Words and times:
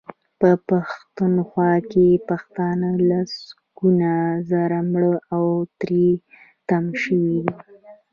په 0.39 0.49
پښتونخوا 0.69 1.73
کې 1.91 2.07
پښتانه 2.29 2.89
لسګونه 3.09 4.11
زره 4.49 4.79
مړه 4.91 5.13
او 5.35 5.45
تري 5.79 6.07
تم 6.67 6.85
شوي 7.01 7.35
دي. 7.45 7.55